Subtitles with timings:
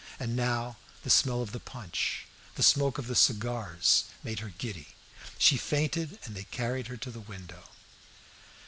[0.19, 4.95] And now the smell of the punch, the smoke of the cigars, made her giddy.
[5.37, 7.65] She fainted, and they carried her to the window.